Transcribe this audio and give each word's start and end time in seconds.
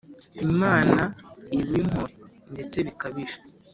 Imana 0.47 0.97
ibimpore 1.59 2.13
ndetse 2.51 2.77
bikabije. 2.85 3.37